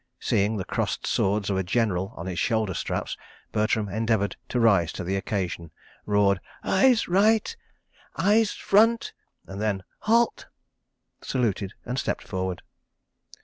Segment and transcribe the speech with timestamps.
[0.19, 3.15] Seeing the crossed swords of a General on his shoulder straps,
[3.51, 5.69] Bertram endeavoured to rise to the occasion,
[6.07, 7.55] roared: "Eyes right,"
[8.17, 9.13] "Eyes front,"
[9.45, 10.47] and then "Halt,"
[11.21, 12.63] saluted and stepped forward.